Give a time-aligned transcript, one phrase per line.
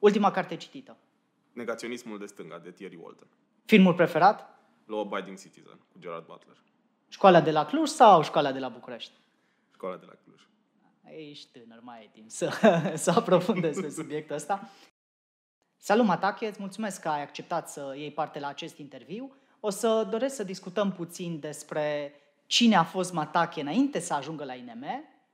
[0.00, 0.96] Ultima carte citită.
[1.52, 3.28] Negaționismul de stânga, de Thierry Walton.
[3.64, 4.58] Filmul preferat?
[4.86, 6.62] Law Abiding Citizen, cu Gerard Butler.
[7.08, 9.12] Școala de la Cluj sau școala de la București?
[9.72, 10.48] Școala de la Cluj.
[11.16, 12.50] Ești tânăr, mai ai timp să,
[13.04, 14.70] să aprofundezi pe subiectul ăsta.
[15.76, 19.34] Salut, Matache, îți mulțumesc că ai acceptat să iei parte la acest interviu.
[19.60, 22.14] O să doresc să discutăm puțin despre
[22.46, 24.84] cine a fost Matache înainte să ajungă la INM,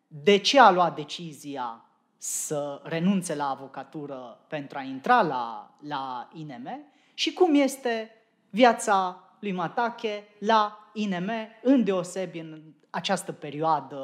[0.06, 1.86] de ce a luat decizia
[2.18, 6.68] să renunțe la avocatură pentru a intra la, la INM
[7.14, 8.11] și cum este
[8.50, 11.30] viața lui Matache la INM,
[11.62, 13.96] îndeosebi în această perioadă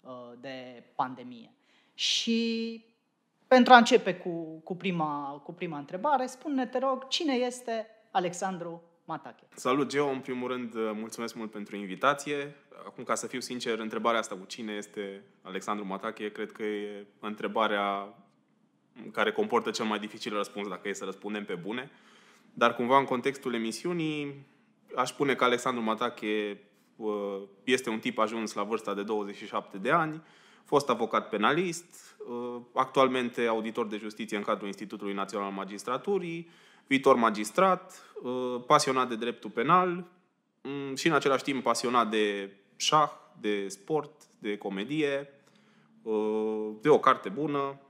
[0.00, 1.52] uh, de pandemie.
[1.94, 2.84] Și
[3.46, 8.82] pentru a începe cu, cu, prima, cu prima întrebare, spune te rog, cine este Alexandru
[9.04, 9.44] Matache?
[9.54, 10.08] Salut, Geo!
[10.08, 12.56] În primul rând, uh, mulțumesc mult pentru invitație.
[12.86, 17.06] Acum, ca să fiu sincer, întrebarea asta cu cine este Alexandru Matache, cred că e
[17.20, 18.14] întrebarea
[19.12, 21.90] care comportă cel mai dificil răspuns dacă e să răspundem pe bune.
[22.54, 24.46] Dar cumva în contextul emisiunii
[24.96, 26.60] aș spune că Alexandru Matache
[26.96, 30.22] uh, este un tip ajuns la vârsta de 27 de ani,
[30.64, 36.48] fost avocat penalist, uh, actualmente auditor de justiție în cadrul Institutului Național al Magistraturii,
[36.86, 40.04] viitor magistrat, uh, pasionat de dreptul penal
[40.62, 45.30] mm, și în același timp pasionat de șah, de sport, de comedie,
[46.80, 47.80] de o carte bună,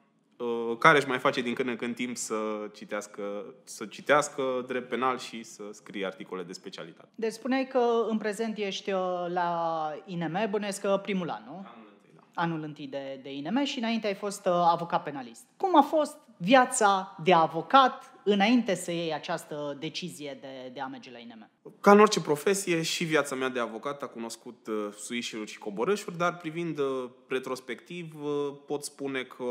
[0.43, 2.35] Uh, care își mai face din când în când timp să
[2.75, 3.23] citească,
[3.65, 7.09] să citească drept penal și să scrie articole de specialitate.
[7.15, 11.53] Deci spuneai că în prezent ești uh, la INM, bănuiesc că primul an, nu?
[11.55, 12.43] Anul întâi, da.
[12.43, 15.45] Anul întâi de, de INM și înainte ai fost uh, avocat penalist.
[15.57, 21.11] Cum a fost viața de avocat înainte să iei această decizie de, de a merge
[21.11, 21.51] la INM?
[21.81, 26.17] Ca în orice profesie, și viața mea de avocat a cunoscut uh, suișuri și coborâșuri,
[26.17, 29.45] dar privind uh, retrospectiv, uh, pot spune că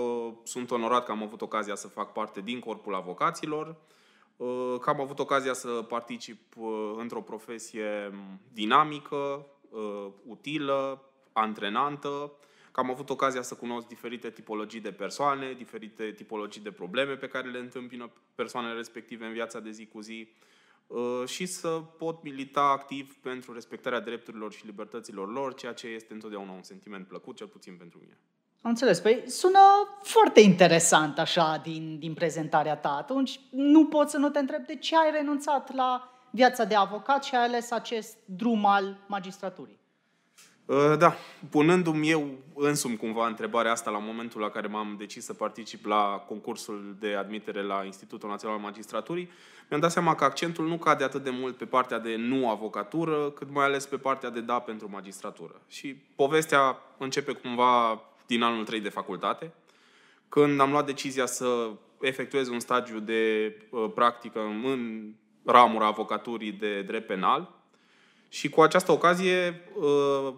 [0.44, 3.76] sunt onorat că am avut ocazia să fac parte din corpul avocaților,
[4.38, 8.12] uh, că am avut ocazia să particip uh, într-o profesie
[8.54, 12.32] dinamică, uh, utilă, antrenantă,
[12.72, 17.28] că am avut ocazia să cunosc diferite tipologii de persoane, diferite tipologii de probleme pe
[17.28, 20.28] care le întâmpină persoanele respective în viața de zi cu zi
[20.88, 21.68] uh, și să
[21.98, 27.08] pot milita activ pentru respectarea drepturilor și libertăților lor, ceea ce este întotdeauna un sentiment
[27.08, 28.18] plăcut, cel puțin pentru mine.
[28.62, 29.00] Am înțeles.
[29.00, 29.60] Păi sună
[30.02, 32.90] foarte interesant așa din, din prezentarea ta.
[32.90, 37.24] Atunci nu pot să nu te întreb de ce ai renunțat la viața de avocat
[37.24, 39.81] și ai ales acest drum al magistraturii.
[40.72, 41.16] Uh, Da,
[41.50, 46.24] punându-mi eu însumi cumva întrebarea asta la momentul la care m-am decis să particip la
[46.28, 49.30] concursul de admitere la Institutul Național al Magistraturii,
[49.70, 53.30] mi-am dat seama că accentul nu cade atât de mult pe partea de nu avocatură,
[53.30, 55.62] cât mai ales pe partea de da pentru magistratură.
[55.68, 59.54] Și povestea începe cumva din anul 3 de facultate,
[60.30, 61.70] când am luat decizia să
[62.02, 65.14] efectuez un stagiu de uh, practică în
[65.46, 67.60] ramura avocaturii de drept penal,
[68.30, 70.34] și cu această ocazie uh,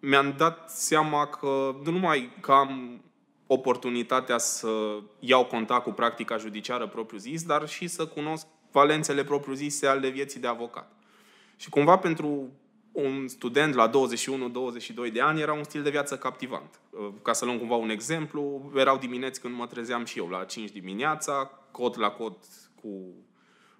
[0.00, 3.02] mi-am dat seama că nu numai că am
[3.46, 10.08] oportunitatea să iau contact cu practica judiciară propriu-zis, dar și să cunosc valențele propriu-zise ale
[10.08, 10.92] vieții de avocat.
[11.56, 12.50] Și cumva pentru
[12.92, 16.80] un student la 21-22 de ani era un stil de viață captivant.
[16.90, 20.44] Uh, Ca să luăm cumva un exemplu, erau dimineți când mă trezeam și eu la
[20.44, 22.44] 5 dimineața, cot la cot
[22.80, 22.88] cu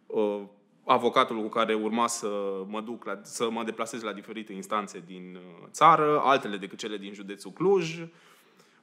[0.06, 0.42] uh,
[0.88, 2.28] avocatul cu care urma să
[2.66, 6.96] mă duc la, să mă deplasez la diferite instanțe din uh, țară, altele decât cele
[6.96, 7.98] din județul Cluj.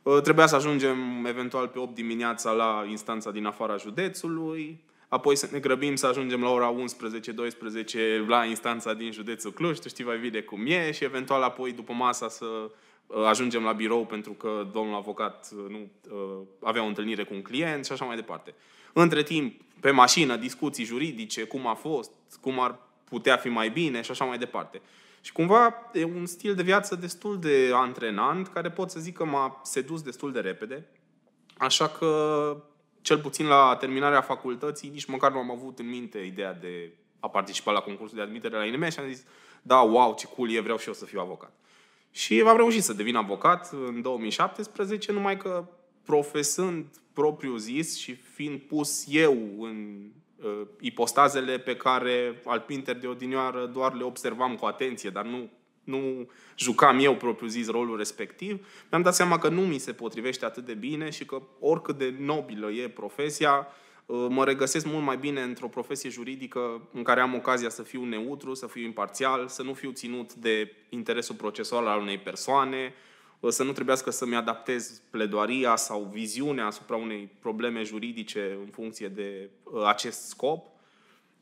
[0.03, 5.49] Uh, Trebuia să ajungem eventual pe 8 dimineața la instanța din afara județului, apoi să
[5.51, 6.75] ne grăbim să ajungem la ora
[8.23, 11.71] 11-12 la instanța din județul Cluj, tu știi mai bine cum e, și eventual apoi
[11.71, 12.45] după masa să
[13.07, 17.33] uh, ajungem la birou pentru că domnul avocat uh, nu uh, avea o întâlnire cu
[17.33, 18.53] un client și așa mai departe.
[18.97, 22.11] Între timp, pe mașină, discuții juridice, cum a fost,
[22.41, 24.81] cum ar putea fi mai bine și așa mai departe.
[25.21, 29.25] Și cumva e un stil de viață destul de antrenant, care pot să zic că
[29.25, 30.87] m-a sedus destul de repede.
[31.57, 32.63] Așa că,
[33.01, 37.29] cel puțin la terminarea facultății, nici măcar nu am avut în minte ideea de a
[37.29, 39.23] participa la concursul de admitere la INM și am zis,
[39.61, 41.51] da, wow, ce cool e, vreau și eu să fiu avocat.
[42.11, 45.67] Și am reușit să devin avocat în 2017, numai că
[46.05, 46.85] profesând
[47.15, 50.09] propriu zis și fiind pus eu în
[50.43, 55.49] uh, ipostazele pe care alpinter de odinioară doar le observam cu atenție, dar nu,
[55.83, 60.45] nu jucam eu propriu zis rolul respectiv, mi-am dat seama că nu mi se potrivește
[60.45, 63.67] atât de bine și că oricât de nobilă e profesia,
[64.05, 68.03] uh, mă regăsesc mult mai bine într-o profesie juridică în care am ocazia să fiu
[68.03, 72.93] neutru, să fiu imparțial, să nu fiu ținut de interesul procesual al unei persoane,
[73.49, 79.49] să nu trebuiască să-mi adaptez pledoaria sau viziunea asupra unei probleme juridice în funcție de
[79.85, 80.65] acest scop.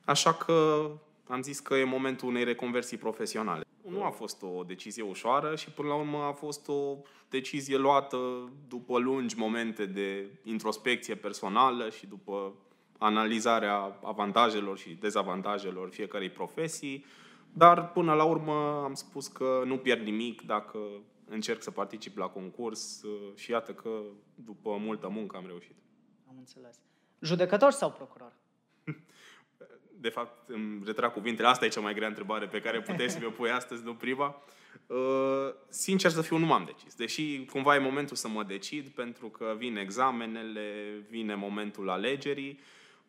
[0.05, 0.89] Așa că
[1.27, 3.63] am zis că e momentul unei reconversii profesionale.
[3.89, 6.97] Nu a fost o decizie ușoară și până la urmă a fost o
[7.29, 8.17] decizie luată
[8.67, 12.53] după lungi momente de introspecție personală și după
[12.97, 17.05] analizarea avantajelor și dezavantajelor fiecarei profesii,
[17.53, 20.79] dar până la urmă am spus că nu pierd nimic dacă
[21.25, 23.02] încerc să particip la concurs
[23.36, 24.02] și iată că
[24.36, 25.75] după multă muncă am reușit.
[26.28, 26.80] Am înțeles.
[27.20, 28.34] Judecător sau procuror?
[30.04, 31.48] de fapt, îmi retrag cuvintele.
[31.48, 34.44] Asta e cea mai grea întrebare pe care puteți să mi-o pui astăzi, nu prima.
[34.88, 36.96] Uh, sincer să fiu, nu m-am decis.
[36.96, 42.60] Deși cumva e momentul să mă decid, pentru că vin examenele, vine momentul alegerii.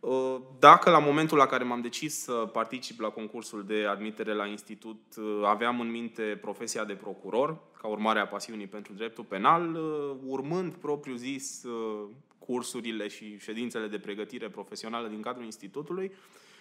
[0.04, 4.46] Uh, dacă la momentul la care m-am decis să particip la concursul de admitere la
[4.46, 9.74] institut uh, aveam în minte profesia de procuror, ca urmare a pasiunii pentru dreptul penal,
[10.26, 11.64] urmând propriu zis
[12.38, 16.12] cursurile și ședințele de pregătire profesională din cadrul institutului,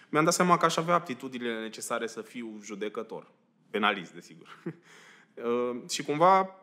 [0.08, 3.26] mi-am dat seama că aș avea aptitudinile necesare să fiu judecător.
[3.70, 4.58] Penalist, desigur.
[5.34, 6.56] Uh, și cumva,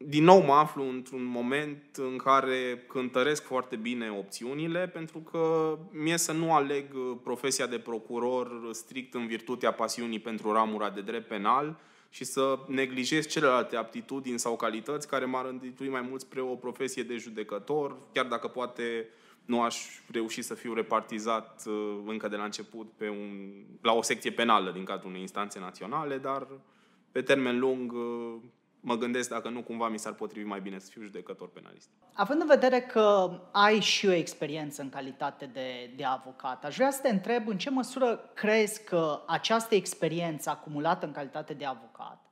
[0.00, 6.16] din nou mă aflu într-un moment în care cântăresc foarte bine opțiunile, pentru că mie
[6.16, 11.28] să nu aleg uh, profesia de procuror strict în virtutea pasiunii pentru ramura de drept
[11.28, 11.80] penal
[12.10, 17.02] și să neglijez celelalte aptitudini sau calități care m-ar înditui mai mult spre o profesie
[17.02, 19.08] de judecător, chiar dacă poate
[19.44, 19.76] nu aș
[20.10, 24.70] reuși să fiu repartizat uh, încă de la început pe un, la o secție penală
[24.70, 26.46] din cadrul unei instanțe naționale, dar
[27.12, 28.34] pe termen lung uh,
[28.80, 31.88] mă gândesc dacă nu cumva mi s-ar potrivi mai bine să fiu judecător penalist.
[32.12, 36.90] Având în vedere că ai și o experiență în calitate de, de avocat, aș vrea
[36.90, 42.28] să te întreb în ce măsură crezi că această experiență acumulată în calitate de avocat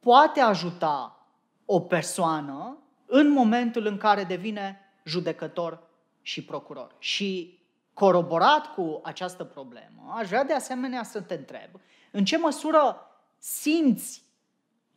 [0.00, 1.26] poate ajuta
[1.64, 5.82] o persoană în momentul în care devine judecător
[6.22, 6.94] și procuror.
[6.98, 7.58] Și
[7.94, 11.70] coroborat cu această problemă, aș vrea de asemenea să te întreb
[12.10, 12.96] în ce măsură
[13.38, 14.29] simți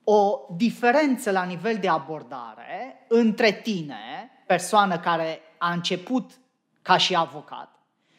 [0.04, 6.32] o diferență la nivel de abordare între tine, persoană care a început
[6.82, 7.74] ca și avocat,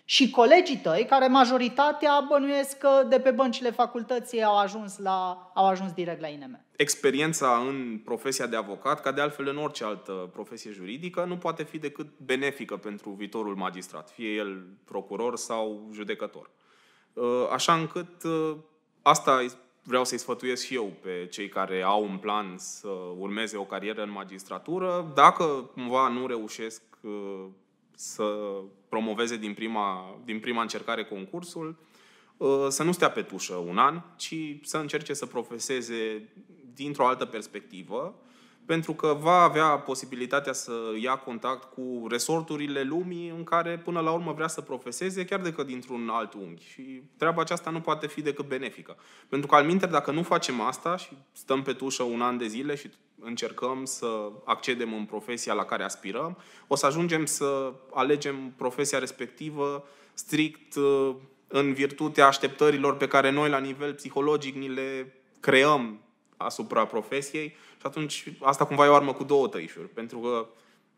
[0.05, 5.67] și colegii tăi, care majoritatea bănuiesc că de pe băncile facultății au ajuns, la, au
[5.67, 6.65] ajuns direct la INM.
[6.77, 11.63] Experiența în profesia de avocat, ca de altfel în orice altă profesie juridică, nu poate
[11.63, 16.51] fi decât benefică pentru viitorul magistrat, fie el procuror sau judecător.
[17.13, 18.57] Uh, așa încât uh,
[19.03, 19.45] asta
[19.85, 22.89] vreau să-i sfătuiesc și eu pe cei care au un plan să
[23.19, 25.13] urmeze o carieră în magistratură.
[25.15, 27.45] Dacă cumva nu reușesc uh,
[27.95, 28.25] să
[28.89, 31.77] promoveze din prima, din prima încercare concursul,
[32.37, 36.29] uh, să nu stea pe tușă un an, ci să încerce să profeseze
[36.75, 38.15] dintr-o altă perspectivă,
[38.67, 44.11] pentru că va avea posibilitatea să ia contact cu resorturile lumii în care până la
[44.13, 46.65] urmă vrea să profeseze, chiar decât dintr-un alt unghi.
[46.65, 48.97] Și treaba aceasta nu poate fi decât benefică.
[49.29, 52.47] Pentru că, al minter, dacă nu facem asta și stăm pe tușă un an de
[52.47, 52.91] zile și
[53.21, 59.87] încercăm să accedem în profesia la care aspirăm, o să ajungem să alegem profesia respectivă
[60.15, 61.15] strict uh,
[61.49, 66.04] în virtutea așteptărilor pe care noi, la nivel psihologic, ni le creăm
[66.37, 70.47] asupra profesiei și atunci asta cumva e o armă cu două tăișuri, pentru că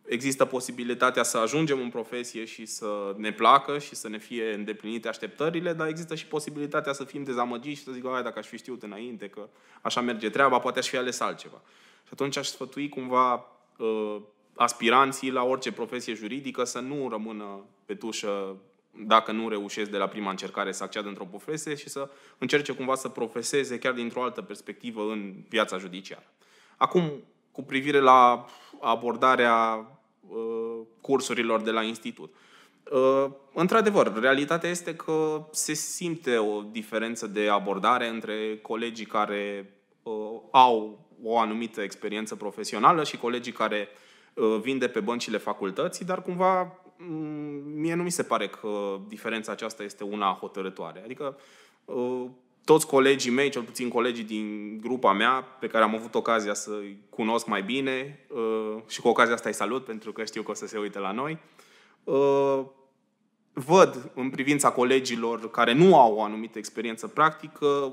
[0.06, 5.08] există posibilitatea să ajungem în profesie și să ne placă și să ne fie îndeplinite
[5.08, 8.82] așteptările, dar există și posibilitatea să fim dezamăgiți și să zic, dacă aș fi știut
[8.82, 9.48] înainte că
[9.82, 11.62] așa merge treaba, poate aș fi ales altceva.
[12.02, 13.46] Și atunci aș sfătui cumva
[13.78, 14.16] uh,
[14.54, 18.56] aspiranții la orice profesie juridică să nu rămână pe tușă
[18.98, 22.94] dacă nu reușesc de la prima încercare să acceadă într-o profesie și să încerce cumva
[22.94, 26.32] să profeseze chiar dintr-o altă perspectivă în viața judiciară.
[26.76, 27.12] Acum,
[27.52, 28.46] cu privire la
[28.80, 29.86] abordarea
[30.28, 32.34] uh, cursurilor de la institut.
[32.92, 39.72] Uh, într-adevăr, realitatea este că se simte o diferență de abordare între colegii care
[40.02, 40.12] uh,
[40.50, 43.88] au o anumită experiență profesională și colegii care
[44.34, 46.85] uh, vin de pe băncile facultății, dar cumva mm,
[47.74, 51.02] mie nu mi se pare că diferența aceasta este una hotărătoare.
[51.04, 51.38] Adică
[51.84, 52.24] uh,
[52.64, 56.98] toți colegii mei, cel puțin colegii din grupa mea, pe care am avut ocazia să-i
[57.08, 60.54] cunosc mai bine uh, și cu ocazia asta îi salut pentru că știu că o
[60.54, 61.38] să se uite la noi,
[63.52, 67.92] văd în privința colegilor care nu au o anumită experiență practică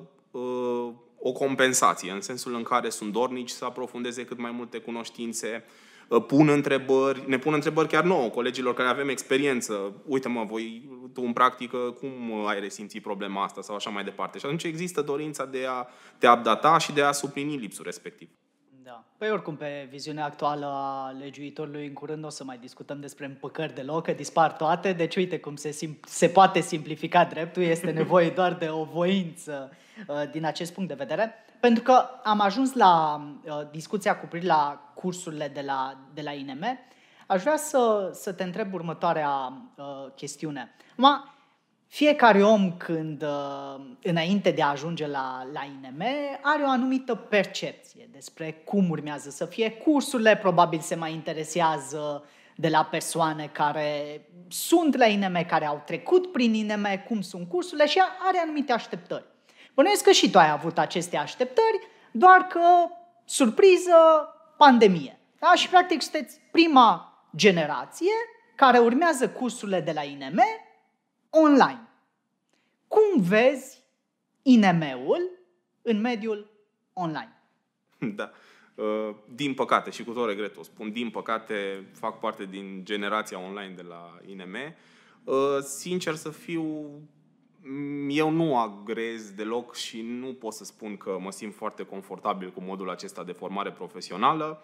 [1.20, 5.72] o compensație, în sensul în care sunt dornici să aprofundeze cât mai multe cunoștințe, uh,
[6.20, 9.94] pun întrebări, ne pun întrebări chiar nouă, colegilor care avem experiență.
[10.06, 14.38] Uite mă, voi, tu în practică, cum ai resimțit problema asta sau așa mai departe.
[14.38, 18.30] Și atunci există dorința de a te updata și de a suplini lipsul respectiv.
[18.84, 19.04] Da.
[19.18, 23.76] Păi oricum, pe viziunea actuală a legiuitorului, în curând o să mai discutăm despre împăcări
[23.76, 27.92] de loc, că dispar toate, deci uite cum se, sim- se poate simplifica dreptul, este
[27.92, 29.72] nevoie doar de o voință
[30.08, 31.34] uh, din acest punct de vedere.
[31.64, 36.32] Pentru că am ajuns la uh, discuția cu privire la cursurile de la, de la
[36.32, 36.80] INM,
[37.28, 40.76] aș vrea să, să te întreb următoarea uh, chestiune.
[40.96, 41.34] Ma,
[41.88, 46.04] fiecare om când, uh, înainte de a ajunge la, la INM,
[46.42, 52.24] are o anumită percepție despre cum urmează să fie cursurile, probabil se mai interesează
[52.56, 57.88] de la persoane care sunt la INM, care au trecut prin INM, cum sunt cursurile
[57.88, 59.32] și are anumite așteptări.
[59.74, 62.60] Bănuiesc că și tu ai avut aceste așteptări, doar că,
[63.26, 64.28] surpriză,
[64.58, 65.20] pandemie.
[65.40, 65.54] Da?
[65.56, 68.14] Și, practic, sunteți prima generație
[68.56, 70.42] care urmează cursurile de la INM
[71.30, 71.88] online.
[72.88, 73.84] Cum vezi
[74.42, 75.30] INM-ul
[75.82, 76.52] în mediul
[76.94, 77.42] online?
[78.16, 78.32] Da.
[78.76, 83.74] Uh, din păcate, și cu tot regretul spun, din păcate fac parte din generația online
[83.76, 84.56] de la INM.
[85.24, 86.90] Uh, sincer să fiu,
[88.08, 92.62] eu nu agrez deloc și nu pot să spun că mă simt foarte confortabil cu
[92.62, 94.62] modul acesta de formare profesională.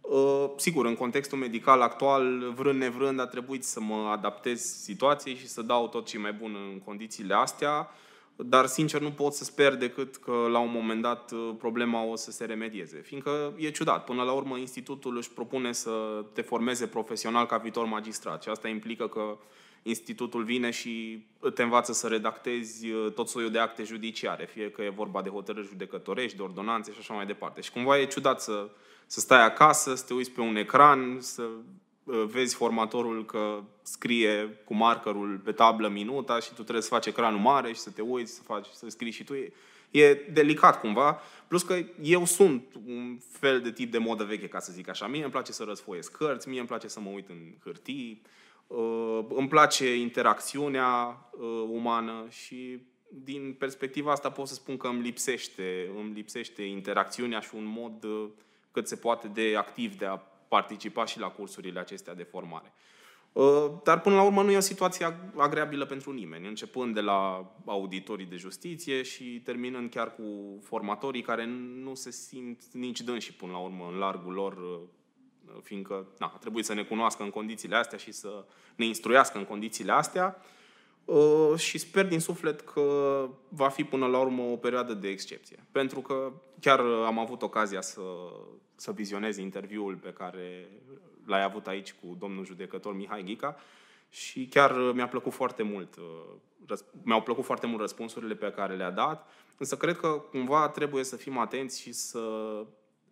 [0.00, 5.46] Uh, sigur, în contextul medical actual, vrând nevrând, a trebuit să mă adaptez situației și
[5.46, 7.88] să dau tot ce mai bun în condițiile astea,
[8.36, 12.16] dar sincer nu pot să sper decât că la un moment dat uh, problema o
[12.16, 13.00] să se remedieze.
[13.00, 17.86] Fiindcă e ciudat, până la urmă institutul își propune să te formeze profesional ca viitor
[17.86, 19.36] magistrat și asta implică că
[19.82, 21.24] institutul vine și
[21.54, 25.28] te învață să redactezi uh, tot soiul de acte judiciare, fie că e vorba de
[25.28, 27.60] hotărâri judecătorești, de ordonanțe și așa mai departe.
[27.60, 28.68] Și cumva e ciudat să
[29.12, 31.42] să stai acasă, să te uiți pe un ecran, să
[32.04, 37.06] uh, vezi formatorul că scrie cu markerul pe tablă minuta și tu trebuie să faci
[37.06, 39.34] ecranul mare și să te uiți, să, faci, să scrii și tu.
[39.34, 39.52] E,
[39.90, 41.20] e delicat cumva.
[41.48, 45.06] Plus că eu sunt un fel de tip de modă veche, ca să zic așa.
[45.06, 48.30] Mie îmi place să răsfoiesc cărți, mie îmi place să mă uit în hârtii, uh,
[49.28, 55.90] îmi place interacțiunea uh, umană și din perspectiva asta pot să spun că îmi lipsește,
[55.98, 58.06] îmi lipsește interacțiunea și un mod
[58.70, 60.16] cât se poate de activ de a
[60.48, 62.72] participa și la cursurile acestea de formare.
[63.32, 67.52] Uh, dar până la urmă nu e o situație agreabilă pentru nimeni, începând de la
[67.64, 71.46] auditorii de justiție și terminând chiar cu formatorii care
[71.82, 74.80] nu se simt nici dâns și până la urmă în largul lor, uh,
[75.62, 78.44] fiindcă na, trebuie să ne cunoască în condițiile astea și să
[78.76, 80.42] ne instruiască în condițiile astea.
[81.04, 82.82] Uh, și sper din suflet că
[83.48, 85.66] va fi până la urmă o perioadă de excepție.
[85.72, 88.02] Pentru că chiar am avut ocazia să,
[88.74, 90.68] să vizionez interviul pe care
[91.26, 93.56] l-ai avut aici cu domnul judecător Mihai Ghica
[94.08, 95.96] și chiar mi-a plăcut foarte mult.
[95.96, 99.28] Uh, mi-au plăcut foarte mult răspunsurile pe care le-a dat,
[99.58, 102.20] însă cred că cumva trebuie să fim atenți și să,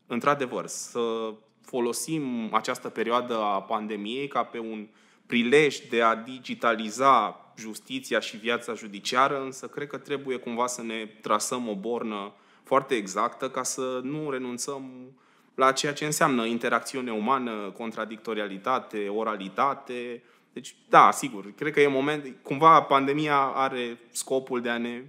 [0.07, 1.35] într-adevăr, să
[1.71, 4.87] folosim această perioadă a pandemiei ca pe un
[5.27, 11.07] prilej de a digitaliza justiția și viața judiciară, însă cred că trebuie cumva să ne
[11.21, 15.13] trasăm o bornă foarte exactă ca să nu renunțăm
[15.55, 20.23] la ceea ce înseamnă interacțiune umană, contradictorialitate, oralitate.
[20.53, 25.03] Deci, da, sigur, cred că e moment, cumva pandemia are scopul de a ne,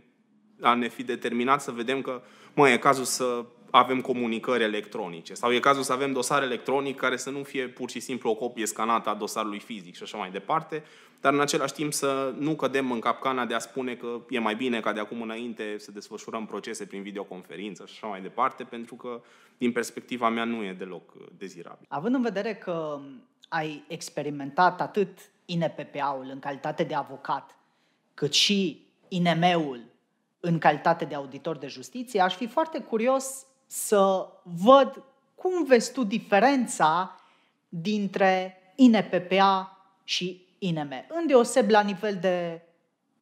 [0.61, 2.21] a ne fi determinat să vedem că,
[2.53, 7.17] mă, e cazul să avem comunicări electronice sau e cazul să avem dosar electronic care
[7.17, 10.31] să nu fie pur și simplu o copie scanată a dosarului fizic și așa mai
[10.31, 10.83] departe,
[11.21, 14.55] dar în același timp să nu cădem în capcana de a spune că e mai
[14.55, 18.95] bine ca de acum înainte să desfășurăm procese prin videoconferință și așa mai departe, pentru
[18.95, 19.21] că
[19.57, 21.85] din perspectiva mea nu e deloc uh, dezirabil.
[21.87, 22.99] Având în vedere că
[23.49, 27.55] ai experimentat atât INPPA-ul în calitate de avocat,
[28.13, 29.79] cât și INM-ul
[30.39, 35.03] în calitate de auditor de justiție, aș fi foarte curios să văd
[35.35, 37.21] cum vezi tu diferența
[37.69, 42.61] dintre INPPA și INM, îndeoseb la nivel de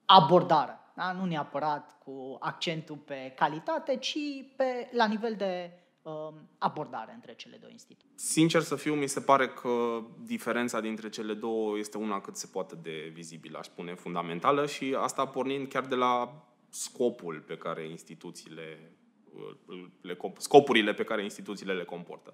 [0.05, 0.79] abordare.
[0.95, 1.11] Da?
[1.11, 4.17] Nu neapărat cu accentul pe calitate, ci
[4.55, 8.11] pe, la nivel de uh, abordare între cele două instituții.
[8.15, 12.47] Sincer să fiu, mi se pare că diferența dintre cele două este una cât se
[12.47, 17.89] poate de vizibilă, aș spune, fundamentală și asta pornind chiar de la scopul pe care
[17.89, 18.93] instituțiile
[20.01, 22.33] le, scopurile pe care instituțiile le comportă.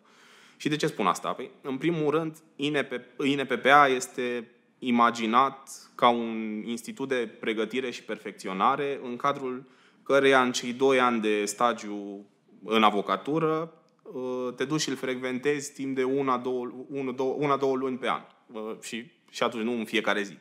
[0.58, 1.34] Și de ce spun asta?
[1.34, 2.92] Păi, în primul rând, INP,
[3.24, 4.50] INPPA este
[4.80, 9.64] imaginat ca un institut de pregătire și perfecționare în cadrul
[10.04, 12.26] căreia în cei doi ani de stagiu
[12.64, 17.58] în avocatură uh, te duci și îl frecventezi timp de una, două, una, două, una,
[17.58, 18.22] două luni pe an.
[18.52, 20.38] Uh, și, și atunci nu în fiecare zi.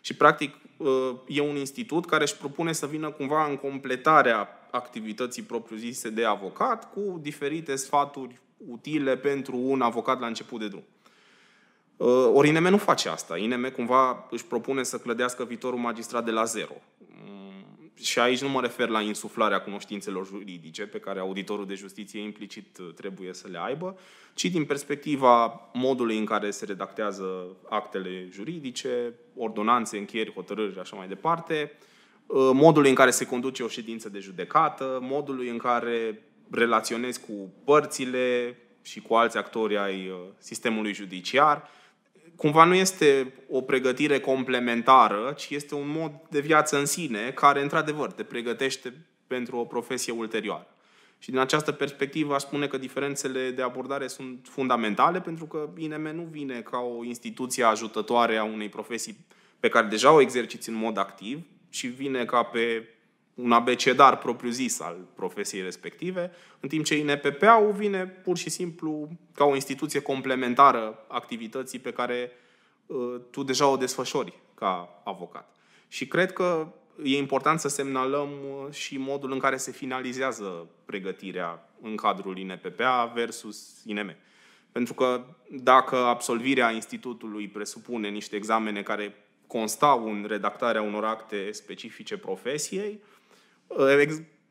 [0.00, 0.88] Și practic uh,
[1.26, 6.92] e un institut care își propune să vină cumva în completarea activității propriu-zise de avocat
[6.92, 10.84] cu diferite sfaturi utile pentru un avocat la început de drum.
[11.96, 13.38] Uh, ori INM nu face asta.
[13.38, 16.74] INM cumva își propune să clădească viitorul magistrat de la zero.
[16.98, 22.20] Mm, și aici nu mă refer la insuflarea cunoștințelor juridice pe care auditorul de justiție
[22.20, 23.98] implicit uh, trebuie să le aibă,
[24.34, 30.96] ci din perspectiva modului în care se redactează actele juridice, ordonanțe, încheieri, hotărâri și așa
[30.96, 31.92] mai departe, uh,
[32.52, 38.56] modului în care se conduce o ședință de judecată, modului în care relaționezi cu părțile
[38.82, 41.68] și cu alți actori ai sistemului judiciar
[42.36, 47.62] cumva nu este o pregătire complementară, ci este un mod de viață în sine care,
[47.62, 48.92] într-adevăr, te pregătește
[49.26, 50.66] pentru o profesie ulterioară.
[51.18, 56.10] Și din această perspectivă aș spune că diferențele de abordare sunt fundamentale, pentru că INM
[56.14, 59.16] nu vine ca o instituție ajutătoare a unei profesii
[59.60, 61.38] pe care deja o exerciți în mod activ,
[61.74, 62.88] ci vine ca pe
[63.34, 69.44] un abecedar propriu-zis al profesiei respective, în timp ce INPP-ul vine pur și simplu ca
[69.44, 72.32] o instituție complementară activității pe care
[72.86, 75.56] uh, tu deja o desfășori ca avocat.
[75.88, 81.70] Și cred că e important să semnalăm uh, și modul în care se finalizează pregătirea
[81.82, 84.16] în cadrul INPPA versus INM.
[84.72, 92.16] Pentru că dacă absolvirea institutului presupune niște examene care constau în redactarea unor acte specifice
[92.16, 93.00] profesiei,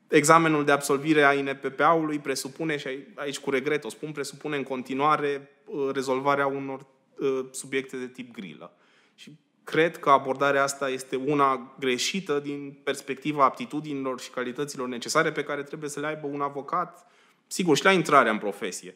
[0.07, 5.49] examenul de absolvire a INPPA-ului presupune, și aici cu regret o spun, presupune în continuare
[5.65, 6.85] uh, rezolvarea unor
[7.17, 8.77] uh, subiecte de tip grilă.
[9.15, 15.43] Și cred că abordarea asta este una greșită din perspectiva aptitudinilor și calităților necesare pe
[15.43, 17.07] care trebuie să le aibă un avocat,
[17.47, 18.95] sigur, și la intrarea în profesie,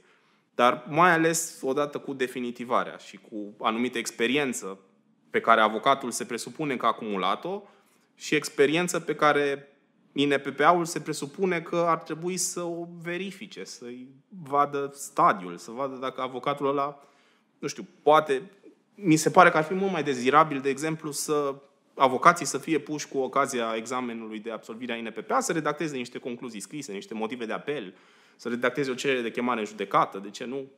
[0.56, 4.80] dar mai ales odată cu definitivarea și cu anumită experiență
[5.38, 7.62] pe care avocatul se presupune că a acumulat-o
[8.16, 9.68] și experiență pe care
[10.12, 14.08] INPPA-ul se presupune că ar trebui să o verifice, să-i
[14.44, 17.00] vadă stadiul, să vadă dacă avocatul ăla,
[17.60, 18.42] nu știu, poate...
[18.96, 21.56] Mi se pare că ar fi mult mai dezirabil, de exemplu, să
[21.96, 26.60] avocații să fie puși cu ocazia examenului de absolvire a INPPA să redacteze niște concluzii
[26.60, 27.94] scrise, niște motive de apel,
[28.36, 30.72] să redacteze o cerere de chemare în judecată, de ce nu?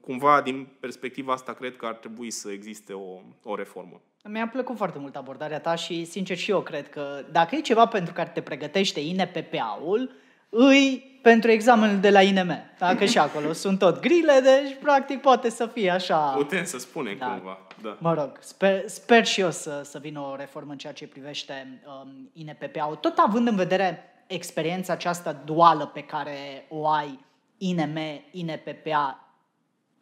[0.00, 4.00] Cumva, din perspectiva asta, cred că ar trebui să existe o, o reformă.
[4.24, 7.86] Mi-a plăcut foarte mult abordarea ta și, sincer, și eu cred că dacă e ceva
[7.86, 10.10] pentru care te pregătește INPPA-ul,
[10.48, 12.52] îi pentru examenul de la INM.
[12.78, 16.18] Dacă și acolo sunt tot grile, deci practic poate să fie așa.
[16.18, 17.26] Putem să spunem da.
[17.26, 17.58] cumva.
[17.82, 17.96] Da.
[17.98, 21.82] Mă rog, sper, sper și eu să, să vină o reformă în ceea ce privește
[21.86, 22.96] um, INPPA-ul.
[22.96, 27.18] Tot având în vedere experiența aceasta duală pe care o ai
[27.58, 27.98] INM,
[28.30, 29.27] INPPA,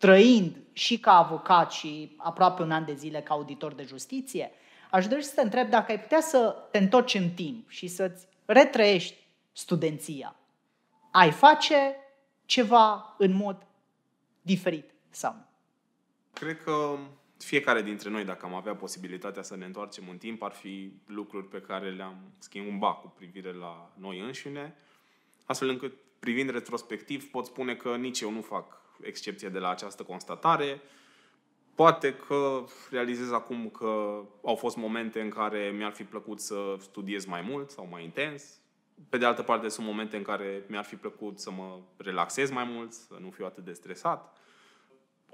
[0.07, 4.51] trăind și ca avocat și aproape un an de zile ca auditor de justiție,
[4.90, 8.27] aș dori să te întreb dacă ai putea să te întorci în timp și să-ți
[8.45, 9.16] retrăiești
[9.53, 10.37] studenția.
[11.12, 11.97] Ai face
[12.45, 13.66] ceva în mod
[14.42, 15.45] diferit sau nu?
[16.33, 16.99] Cred că
[17.38, 21.49] fiecare dintre noi, dacă am avea posibilitatea să ne întoarcem în timp, ar fi lucruri
[21.49, 24.75] pe care le-am schimbat cu privire la noi înșine,
[25.47, 30.02] astfel încât, privind retrospectiv, pot spune că nici eu nu fac excepție de la această
[30.02, 30.80] constatare.
[31.74, 37.24] Poate că realizez acum că au fost momente în care mi-ar fi plăcut să studiez
[37.24, 38.61] mai mult sau mai intens.
[39.09, 42.64] Pe de altă parte, sunt momente în care mi-ar fi plăcut să mă relaxez mai
[42.64, 44.37] mult, să nu fiu atât de stresat.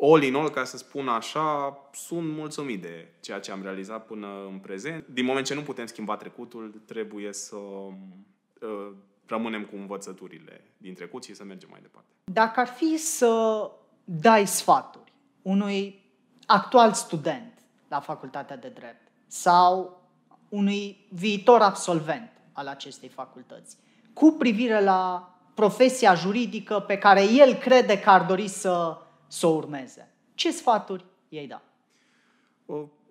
[0.01, 4.47] All in all, ca să spun așa, sunt mulțumit de ceea ce am realizat până
[4.51, 5.07] în prezent.
[5.07, 8.93] Din moment ce nu putem schimba trecutul, trebuie să uh,
[9.27, 12.09] rămânem cu învățăturile din trecut și să mergem mai departe.
[12.25, 13.71] Dacă ar fi să
[14.05, 16.01] dai sfaturi unui
[16.47, 17.59] actual student
[17.89, 20.03] la facultatea de drept sau
[20.49, 23.77] unui viitor absolvent al acestei facultăți
[24.13, 29.51] cu privire la profesia juridică pe care el crede că ar dori să, să o
[29.51, 31.63] urmeze, ce sfaturi ei da?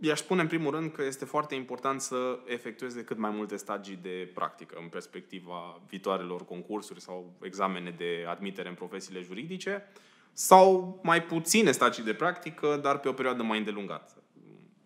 [0.04, 3.96] I-aș spune în primul rând că este foarte important să efectueze cât mai multe stagii
[3.96, 9.84] de practică în perspectiva viitoarelor concursuri sau examene de admitere în profesiile juridice
[10.32, 14.14] sau mai puține stagii de practică, dar pe o perioadă mai îndelungată.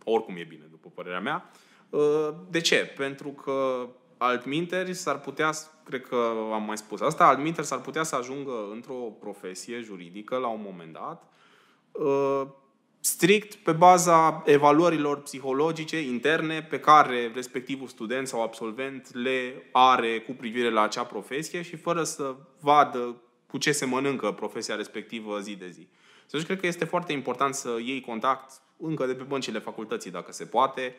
[0.04, 1.51] Oricum e bine, după părerea mea.
[2.49, 2.93] De ce?
[2.97, 5.49] Pentru că altminteri s-ar putea,
[5.84, 10.47] cred că am mai spus asta, altminteri s-ar putea să ajungă într-o profesie juridică la
[10.47, 11.34] un moment dat
[13.06, 20.32] strict pe baza evaluărilor psihologice interne pe care respectivul student sau absolvent le are cu
[20.32, 25.56] privire la acea profesie și fără să vadă cu ce se mănâncă profesia respectivă zi
[25.56, 25.88] de zi.
[26.32, 30.32] Deci cred că este foarte important să iei contact încă de pe băncile facultății, dacă
[30.32, 30.96] se poate,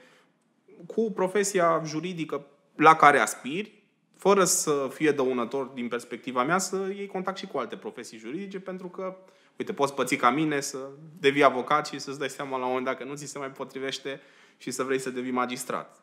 [0.87, 3.83] cu profesia juridică la care aspiri
[4.17, 8.61] fără să fie dăunător din perspectiva mea, să iei contact și cu alte profesii juridice,
[8.61, 9.17] pentru că,
[9.59, 10.79] uite, poți păți ca mine să
[11.19, 13.51] devii avocat și să-ți dai seama la un moment dat că nu ți se mai
[13.51, 14.21] potrivește
[14.57, 16.01] și să vrei să devii magistrat.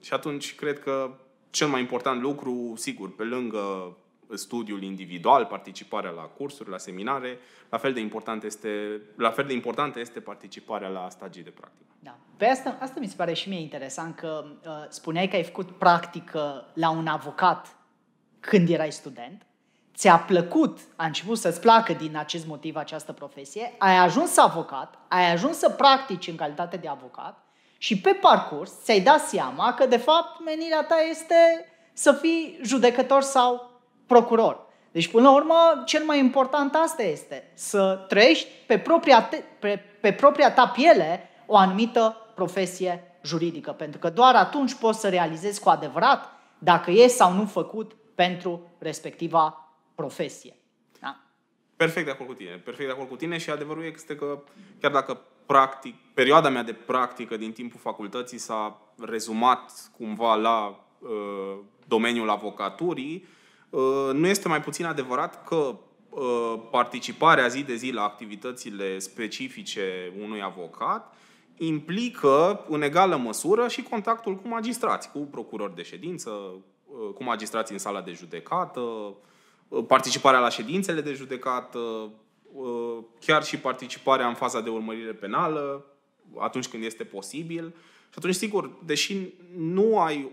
[0.00, 1.14] Și atunci, cred că
[1.50, 3.96] cel mai important lucru, sigur, pe lângă
[4.34, 7.38] studiul individual, participarea la cursuri, la seminare,
[7.68, 11.90] la fel de important este, la fel de importantă este participarea la stagii de practică.
[11.98, 12.18] Da.
[12.36, 15.70] Pe asta, asta mi se pare și mie interesant că uh, spuneai că ai făcut
[15.70, 17.76] practică la un avocat
[18.40, 19.46] când erai student,
[20.00, 25.32] ți-a plăcut, a început să-ți placă din acest motiv această profesie, ai ajuns avocat, ai
[25.32, 27.38] ajuns să practici în calitate de avocat
[27.78, 31.34] și pe parcurs ți-ai dat seama că de fapt menirea ta este
[31.92, 33.70] să fii judecător sau
[34.06, 34.66] procuror.
[34.92, 39.82] Deci, până la urmă, cel mai important asta este, să trăiești pe propria, te, pe,
[40.00, 45.60] pe propria ta piele o anumită profesie juridică, pentru că doar atunci poți să realizezi
[45.60, 49.59] cu adevărat dacă e sau nu făcut pentru respectiva
[50.00, 50.56] profesie.
[51.00, 51.20] Da?
[51.76, 52.50] Perfect de acord cu tine.
[52.50, 54.42] Perfect de acord cu tine și adevărul este că
[54.80, 61.58] chiar dacă practic, perioada mea de practică din timpul facultății s-a rezumat cumva la uh,
[61.86, 63.26] domeniul avocaturii,
[63.70, 65.78] uh, nu este mai puțin adevărat că
[66.10, 71.14] uh, participarea zi de zi la activitățile specifice unui avocat
[71.56, 77.74] implică în egală măsură și contactul cu magistrați, cu procurori de ședință, uh, cu magistrații
[77.74, 79.12] în sala de judecată, uh,
[79.86, 81.78] participarea la ședințele de judecată,
[82.52, 85.84] uh, chiar și participarea în faza de urmărire penală,
[86.38, 87.74] atunci când este posibil.
[88.10, 90.30] Și atunci, sigur, deși nu ai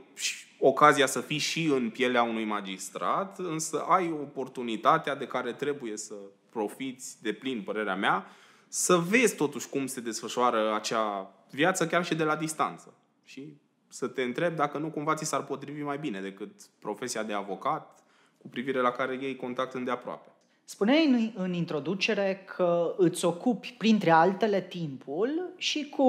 [0.60, 6.14] ocazia să fii și în pielea unui magistrat, însă ai oportunitatea de care trebuie să
[6.50, 8.26] profiți de plin, părerea mea,
[8.68, 12.94] să vezi totuși cum se desfășoară acea viață chiar și de la distanță.
[13.24, 13.54] Și
[13.88, 18.04] să te întrebi dacă nu cumva ți s-ar potrivi mai bine decât profesia de avocat,
[18.48, 20.30] cu privire la care iei contact îndeaproape.
[20.64, 26.04] Spuneai în, în introducere că îți ocupi, printre altele, timpul și cu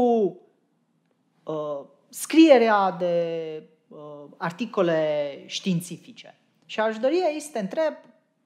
[1.42, 6.38] uh, scrierea de uh, articole științifice.
[6.66, 7.94] Și aș dori aici să te întreb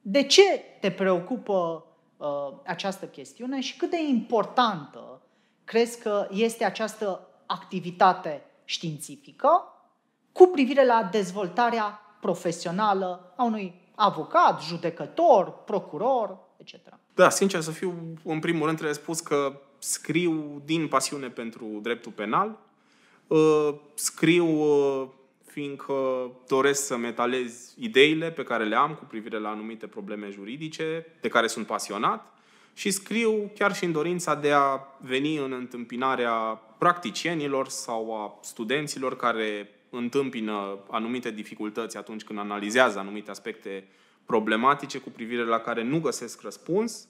[0.00, 0.42] de ce
[0.80, 2.26] te preocupă uh,
[2.64, 5.22] această chestiune și cât de importantă
[5.64, 9.48] crezi că este această activitate științifică
[10.32, 16.76] cu privire la dezvoltarea profesională a unui avocat, judecător, procuror, etc.
[17.14, 22.12] Da, sincer să fiu, în primul rând trebuie spus că scriu din pasiune pentru dreptul
[22.12, 22.58] penal,
[23.26, 25.08] uh, scriu uh,
[25.44, 25.94] fiindcă
[26.48, 31.28] doresc să metalez ideile pe care le am cu privire la anumite probleme juridice, de
[31.28, 32.32] care sunt pasionat,
[32.74, 36.32] și scriu chiar și în dorința de a veni în întâmpinarea
[36.78, 43.88] practicienilor sau a studenților care întâmpină anumite dificultăți atunci când analizează anumite aspecte
[44.24, 47.08] problematice cu privire la care nu găsesc răspuns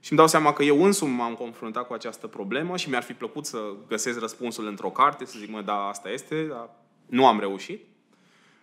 [0.00, 3.12] și îmi dau seama că eu însumi m-am confruntat cu această problemă și mi-ar fi
[3.12, 6.70] plăcut să găsesc răspunsul într-o carte, să zic, mă, da, asta este, dar
[7.06, 7.84] nu am reușit.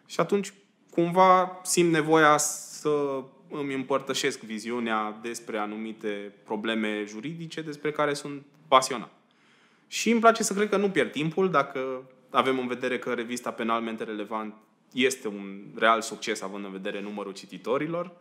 [0.05, 0.53] Și atunci,
[0.89, 9.11] cumva, simt nevoia să îmi împărtășesc viziunea despre anumite probleme juridice despre care sunt pasionat.
[9.87, 13.51] Și îmi place să cred că nu pierd timpul dacă avem în vedere că revista
[13.51, 14.53] Penalmente Relevant
[14.93, 18.11] este un real succes având în vedere numărul cititorilor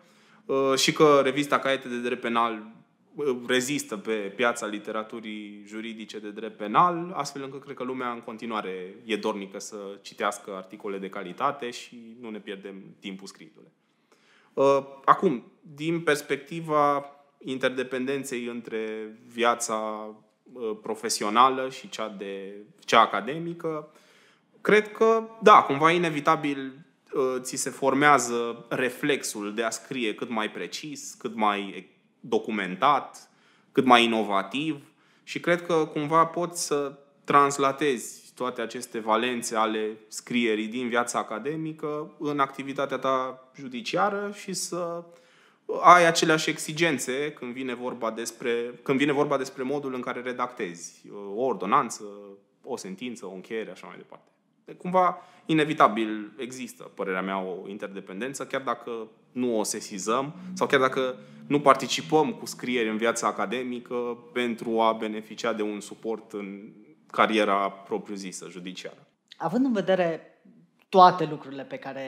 [0.47, 2.73] uh, și că revista Caiete de Drept Penal
[3.15, 8.21] uh, rezistă pe piața literaturii juridice de drept penal, astfel încât cred că lumea în
[8.21, 13.73] continuare e dornică să citească articole de calitate și nu ne pierdem timpul scriindu-le.
[14.55, 18.79] Uh, acum, din perspectiva interdependenței între
[19.27, 20.09] viața
[20.83, 23.89] profesională și cea, de, cea academică,
[24.61, 26.73] cred că, da, cumva inevitabil
[27.13, 31.91] uh, ți se formează reflexul de a scrie cât mai precis, cât mai
[32.21, 33.31] documentat,
[33.73, 34.83] cât mai inovativ
[35.23, 42.15] și cred că cumva poți să translatezi toate aceste valențe ale scrierii din viața academică
[42.19, 45.05] în activitatea ta judiciară și să
[45.83, 51.03] ai aceleași exigențe când vine vorba despre, când vine vorba despre modul în care redactezi
[51.07, 52.05] uh, o ordonanță,
[52.63, 54.29] o sentință, o încheiere, așa mai departe
[54.73, 58.91] cumva, inevitabil există, părerea mea, o interdependență, chiar dacă
[59.33, 64.93] nu o sesizăm sau chiar dacă nu participăm cu scrieri în viața academică pentru a
[64.93, 66.73] beneficia de un suport în
[67.11, 69.07] cariera propriu-zisă, judiciară.
[69.37, 70.34] Având în vedere
[70.95, 72.07] toate lucrurile pe care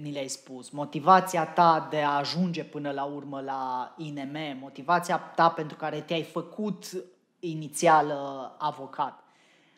[0.00, 5.50] ni le-ai spus, motivația ta de a ajunge până la urmă la INM, motivația ta
[5.50, 7.04] pentru care te-ai făcut
[7.40, 8.12] inițial
[8.58, 9.22] avocat,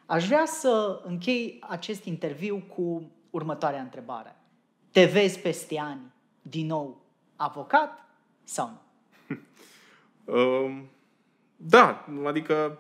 [0.07, 4.37] Aș vrea să închei acest interviu cu următoarea întrebare.
[4.91, 6.13] te vezi peste ani
[6.43, 7.01] din nou
[7.37, 8.05] avocat
[8.45, 8.79] sau nu?
[10.35, 10.89] Um,
[11.57, 12.79] da, adică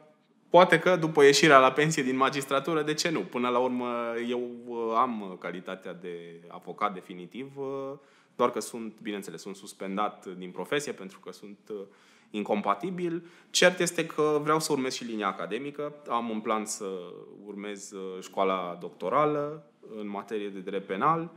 [0.54, 3.20] poate că după ieșirea la pensie din magistratură, de ce nu?
[3.20, 7.92] Până la urmă eu uh, am calitatea de avocat definitiv, uh,
[8.36, 11.76] doar că sunt, bineînțeles, sunt suspendat din profesie pentru că sunt uh,
[12.30, 13.26] incompatibil.
[13.50, 15.94] Cert este că vreau să urmez și linia academică.
[16.08, 16.86] Am un plan să
[17.46, 21.30] urmez școala doctorală în materie de drept penal.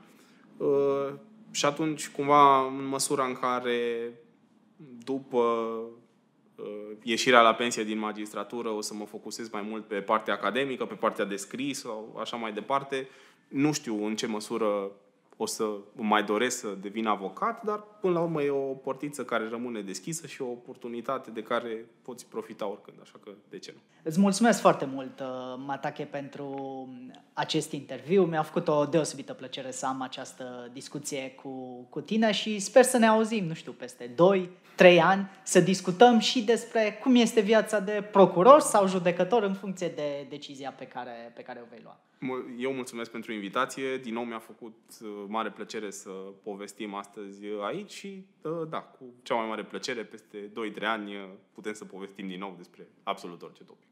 [1.51, 4.11] Și atunci, cumva, în măsura în care
[5.03, 6.05] după uh,
[7.03, 10.93] ieșirea la pensie din magistratură o să mă focusez mai mult pe partea academică, pe
[10.93, 13.07] partea de scris sau așa mai departe.
[13.47, 14.91] Nu știu în ce măsură
[15.37, 19.49] o să mai doresc să devin avocat, dar până la urmă e o portiță care
[19.49, 23.79] rămâne deschisă și o oportunitate de care poți profita oricând, așa că de ce nu?
[24.03, 25.27] Îți mulțumesc foarte mult, uh,
[25.65, 26.47] Matache, pentru
[27.33, 28.23] acest interviu.
[28.23, 31.49] Mi-a făcut o deosebită plăcere să am această discuție cu,
[31.89, 34.15] cu tine și sper să ne auzim, nu știu, peste
[34.77, 39.87] 2-3 ani, să discutăm și despre cum este viața de procuror sau judecător în funcție
[39.87, 41.99] de decizia pe care, pe care o vei lua.
[42.57, 43.97] Eu mulțumesc pentru invitație.
[43.97, 46.09] Din nou mi-a făcut uh, mare plăcere să
[46.43, 51.29] povestim astăzi aici și, uh, da, cu cea mai mare plăcere, peste 2-3 ani uh,
[51.53, 53.87] putem să povestim din nou despre absolut orice topic.